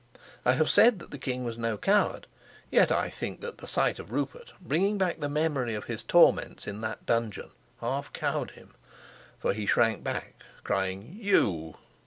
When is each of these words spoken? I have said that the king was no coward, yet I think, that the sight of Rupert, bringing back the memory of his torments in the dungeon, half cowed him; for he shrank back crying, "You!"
I 0.45 0.53
have 0.53 0.67
said 0.67 0.97
that 0.97 1.11
the 1.11 1.19
king 1.19 1.43
was 1.43 1.59
no 1.59 1.77
coward, 1.77 2.25
yet 2.71 2.91
I 2.91 3.11
think, 3.11 3.39
that 3.41 3.59
the 3.59 3.67
sight 3.67 3.99
of 3.99 4.11
Rupert, 4.11 4.51
bringing 4.59 4.97
back 4.97 5.19
the 5.19 5.29
memory 5.29 5.75
of 5.75 5.83
his 5.83 6.03
torments 6.03 6.65
in 6.65 6.81
the 6.81 6.97
dungeon, 7.05 7.51
half 7.81 8.11
cowed 8.11 8.49
him; 8.55 8.73
for 9.37 9.53
he 9.53 9.67
shrank 9.67 10.03
back 10.03 10.43
crying, 10.63 11.15
"You!" 11.19 11.75